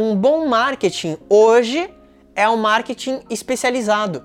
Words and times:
um 0.00 0.14
bom 0.14 0.46
marketing 0.46 1.16
hoje 1.28 1.90
é 2.36 2.48
um 2.48 2.56
marketing 2.56 3.18
especializado. 3.28 4.24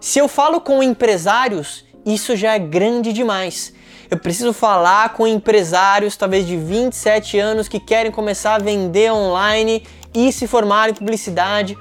Se 0.00 0.18
eu 0.18 0.26
falo 0.26 0.60
com 0.60 0.82
empresários, 0.82 1.84
isso 2.04 2.34
já 2.34 2.54
é 2.54 2.58
grande 2.58 3.12
demais. 3.12 3.72
Eu 4.10 4.18
preciso 4.18 4.52
falar 4.52 5.10
com 5.10 5.24
empresários, 5.24 6.16
talvez 6.16 6.44
de 6.44 6.56
27 6.56 7.38
anos, 7.38 7.68
que 7.68 7.78
querem 7.78 8.10
começar 8.10 8.56
a 8.56 8.58
vender 8.58 9.12
online 9.12 9.84
e 10.12 10.32
se 10.32 10.48
formar 10.48 10.90
em 10.90 10.94
publicidade. 10.94 11.78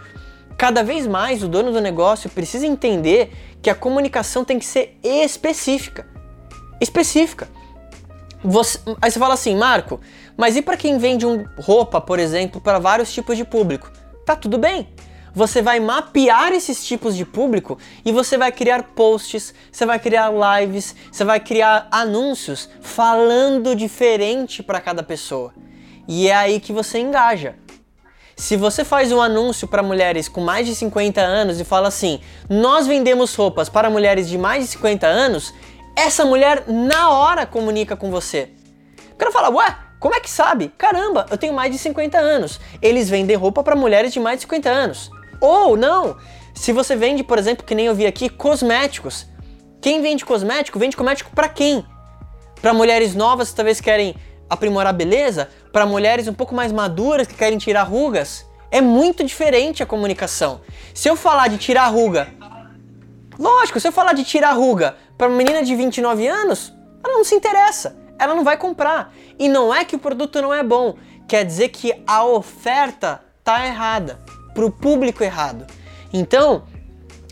Cada 0.55 0.83
vez 0.83 1.07
mais 1.07 1.41
o 1.41 1.47
dono 1.47 1.71
do 1.71 1.81
negócio 1.81 2.29
precisa 2.29 2.67
entender 2.67 3.31
que 3.59 3.71
a 3.71 3.75
comunicação 3.75 4.45
tem 4.45 4.59
que 4.59 4.65
ser 4.65 4.99
específica. 5.03 6.05
Específica. 6.79 7.49
Você, 8.43 8.79
aí 9.01 9.09
você 9.09 9.19
fala 9.19 9.33
assim, 9.33 9.55
Marco, 9.55 9.99
mas 10.37 10.55
e 10.55 10.61
para 10.61 10.77
quem 10.77 10.97
vende 10.97 11.25
um, 11.25 11.45
roupa, 11.57 11.99
por 11.99 12.19
exemplo, 12.19 12.61
para 12.61 12.79
vários 12.79 13.13
tipos 13.13 13.37
de 13.37 13.43
público? 13.43 13.91
Tá 14.25 14.35
tudo 14.35 14.57
bem. 14.57 14.87
Você 15.33 15.61
vai 15.61 15.81
mapear 15.81 16.53
esses 16.53 16.85
tipos 16.85 17.15
de 17.15 17.25
público 17.25 17.77
e 18.05 18.11
você 18.13 18.37
vai 18.37 18.53
criar 18.53 18.83
posts, 18.95 19.53
você 19.69 19.85
vai 19.85 19.99
criar 19.99 20.31
lives, 20.31 20.95
você 21.11 21.25
vai 21.25 21.41
criar 21.41 21.89
anúncios 21.91 22.69
falando 22.81 23.75
diferente 23.75 24.63
para 24.63 24.79
cada 24.79 25.03
pessoa. 25.03 25.53
E 26.07 26.29
é 26.29 26.35
aí 26.35 26.59
que 26.61 26.71
você 26.71 26.99
engaja. 26.99 27.55
Se 28.37 28.55
você 28.55 28.85
faz 28.85 29.11
um 29.11 29.21
anúncio 29.21 29.67
para 29.67 29.83
mulheres 29.83 30.29
com 30.29 30.41
mais 30.41 30.67
de 30.67 30.75
50 30.75 31.19
anos 31.21 31.59
e 31.59 31.63
fala 31.63 31.87
assim: 31.87 32.19
"Nós 32.49 32.85
vendemos 32.87 33.33
roupas 33.35 33.69
para 33.69 33.89
mulheres 33.89 34.29
de 34.29 34.37
mais 34.37 34.63
de 34.63 34.69
50 34.71 35.07
anos", 35.07 35.53
essa 35.95 36.25
mulher 36.25 36.63
na 36.67 37.09
hora 37.09 37.45
comunica 37.45 37.95
com 37.95 38.11
você. 38.11 38.49
O 39.11 39.15
cara 39.15 39.31
fala: 39.31 39.49
"Ué, 39.49 39.77
como 39.99 40.15
é 40.15 40.19
que 40.19 40.29
sabe? 40.29 40.73
Caramba, 40.77 41.25
eu 41.29 41.37
tenho 41.37 41.53
mais 41.53 41.71
de 41.71 41.77
50 41.77 42.17
anos. 42.17 42.59
Eles 42.81 43.09
vendem 43.09 43.35
roupa 43.35 43.63
para 43.63 43.75
mulheres 43.75 44.13
de 44.13 44.19
mais 44.19 44.37
de 44.37 44.41
50 44.41 44.69
anos". 44.69 45.09
Ou 45.39 45.75
não, 45.75 46.17
se 46.53 46.71
você 46.71 46.95
vende, 46.95 47.23
por 47.23 47.37
exemplo, 47.37 47.65
que 47.65 47.75
nem 47.75 47.85
eu 47.85 47.95
vi 47.95 48.05
aqui, 48.05 48.29
cosméticos. 48.29 49.27
Quem 49.81 50.01
vende 50.01 50.25
cosmético, 50.25 50.79
vende 50.79 50.97
cosmético 50.97 51.31
para 51.35 51.49
quem? 51.49 51.85
Para 52.61 52.73
mulheres 52.73 53.13
novas 53.13 53.49
que 53.49 53.55
talvez 53.55 53.79
querem 53.79 54.15
aprimorar 54.49 54.93
beleza 54.93 55.49
para 55.71 55.85
mulheres 55.85 56.27
um 56.27 56.33
pouco 56.33 56.55
mais 56.55 56.71
maduras 56.71 57.27
que 57.27 57.35
querem 57.35 57.57
tirar 57.57 57.83
rugas, 57.83 58.45
é 58.71 58.81
muito 58.81 59.23
diferente 59.23 59.83
a 59.83 59.85
comunicação. 59.85 60.61
Se 60.93 61.07
eu 61.07 61.15
falar 61.15 61.49
de 61.49 61.57
tirar 61.57 61.87
ruga, 61.87 62.29
lógico, 63.37 63.79
se 63.79 63.87
eu 63.87 63.91
falar 63.91 64.13
de 64.13 64.23
tirar 64.23 64.53
ruga 64.53 64.95
para 65.17 65.27
uma 65.27 65.37
menina 65.37 65.63
de 65.63 65.75
29 65.75 66.27
anos, 66.27 66.73
ela 67.03 67.13
não 67.13 67.23
se 67.23 67.35
interessa, 67.35 67.95
ela 68.19 68.35
não 68.35 68.43
vai 68.43 68.57
comprar. 68.57 69.13
E 69.37 69.47
não 69.47 69.73
é 69.73 69.85
que 69.85 69.95
o 69.95 69.99
produto 69.99 70.41
não 70.41 70.53
é 70.53 70.63
bom, 70.63 70.95
quer 71.27 71.45
dizer 71.45 71.69
que 71.69 71.93
a 72.05 72.25
oferta 72.25 73.21
tá 73.43 73.65
errada, 73.65 74.19
para 74.53 74.65
o 74.65 74.71
público 74.71 75.23
errado. 75.23 75.65
Então, 76.13 76.63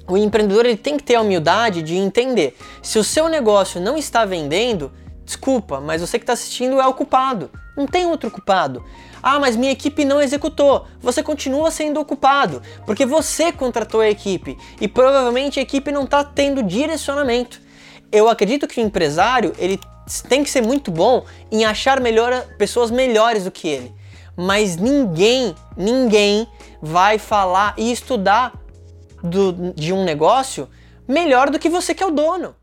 o 0.08 0.18
empreendedor 0.18 0.66
ele 0.66 0.78
tem 0.78 0.98
que 0.98 1.04
ter 1.04 1.16
a 1.16 1.22
humildade 1.22 1.82
de 1.82 1.96
entender 1.96 2.58
se 2.82 3.00
o 3.00 3.04
seu 3.04 3.30
negócio 3.30 3.80
não 3.80 3.98
está 3.98 4.26
vendendo, 4.26 4.92
Desculpa, 5.26 5.80
mas 5.80 6.02
você 6.02 6.20
que 6.20 6.24
está 6.24 6.34
assistindo 6.34 6.82
é 6.82 6.88
o 6.88 6.94
culpado. 6.94 7.50
Não 7.78 7.88
tem 7.88 8.06
outro 8.06 8.30
culpado. 8.30 8.84
Ah, 9.22 9.40
mas 9.40 9.56
minha 9.56 9.72
equipe 9.72 10.04
não 10.04 10.22
executou. 10.22 10.86
Você 11.00 11.24
continua 11.24 11.72
sendo 11.72 12.00
o 12.00 12.06
culpado, 12.06 12.62
porque 12.86 13.06
você 13.06 13.52
contratou 13.52 14.02
a 14.02 14.10
equipe 14.10 14.58
e 14.82 14.88
provavelmente 14.88 15.60
a 15.60 15.64
equipe 15.64 15.92
não 15.92 16.04
está 16.04 16.24
tendo 16.24 16.62
direcionamento. 16.62 17.62
Eu 18.14 18.30
acredito 18.30 18.68
que 18.68 18.80
o 18.80 18.84
empresário 18.84 19.54
ele 19.58 19.80
tem 20.30 20.44
que 20.44 20.50
ser 20.50 20.62
muito 20.62 20.92
bom 20.92 21.26
em 21.52 21.66
achar 21.66 22.00
melhor, 22.00 22.46
pessoas 22.60 22.92
melhores 22.92 23.44
do 23.44 23.52
que 23.52 23.68
ele. 23.68 23.92
Mas 24.38 24.78
ninguém, 24.78 25.56
ninguém 25.76 26.48
vai 26.80 27.18
falar 27.18 27.74
e 27.76 27.92
estudar 27.92 28.54
do, 29.24 29.74
de 29.74 29.92
um 29.92 30.04
negócio 30.04 30.70
melhor 31.08 31.50
do 31.50 31.58
que 31.58 31.70
você 31.70 31.96
que 31.96 32.04
é 32.04 32.06
o 32.06 32.12
dono. 32.12 32.56